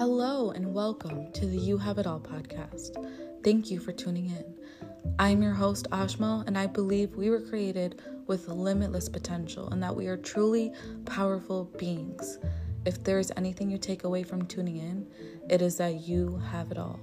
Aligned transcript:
Hello 0.00 0.50
and 0.52 0.72
welcome 0.72 1.30
to 1.32 1.44
the 1.44 1.58
You 1.58 1.76
Have 1.76 1.98
It 1.98 2.06
All 2.06 2.20
podcast. 2.20 2.96
Thank 3.44 3.70
you 3.70 3.78
for 3.78 3.92
tuning 3.92 4.30
in. 4.30 4.54
I'm 5.18 5.42
your 5.42 5.52
host, 5.52 5.88
Ashmal, 5.92 6.46
and 6.46 6.56
I 6.56 6.68
believe 6.68 7.16
we 7.16 7.28
were 7.28 7.42
created 7.42 8.00
with 8.26 8.48
limitless 8.48 9.10
potential 9.10 9.68
and 9.68 9.82
that 9.82 9.94
we 9.94 10.06
are 10.06 10.16
truly 10.16 10.72
powerful 11.04 11.64
beings. 11.76 12.38
If 12.86 13.04
there 13.04 13.18
is 13.18 13.30
anything 13.36 13.70
you 13.70 13.76
take 13.76 14.04
away 14.04 14.22
from 14.22 14.46
tuning 14.46 14.78
in, 14.78 15.06
it 15.50 15.60
is 15.60 15.76
that 15.76 16.08
you 16.08 16.40
have 16.50 16.70
it 16.70 16.78
all. 16.78 16.98